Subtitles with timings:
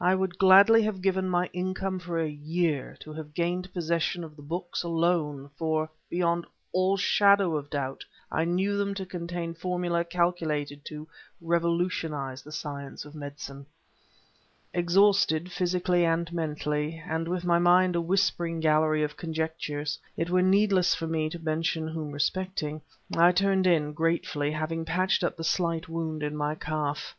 [0.00, 4.36] I would gladly have given my income for a year, to have gained possession of
[4.36, 10.04] the books, alone; for, beyond all shadow of doubt, I knew them to contain formula
[10.04, 11.08] calculated to
[11.40, 13.66] revolutionize the science of medicine.
[14.72, 20.42] Exhausted, physically and mentally, and with my mind a whispering gallery of conjectures (it were
[20.42, 22.80] needless for me to mention whom respecting)
[23.16, 27.16] I turned in, gratefully, having patched up the slight wound in my calf.